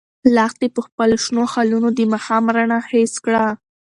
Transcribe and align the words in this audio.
لښتې 0.35 0.67
په 0.75 0.81
خپلو 0.87 1.15
شنو 1.25 1.43
خالونو 1.53 1.87
د 1.97 1.99
ماښام 2.13 2.43
رڼا 2.55 2.79
حس 2.89 3.13
کړه. 3.25 3.45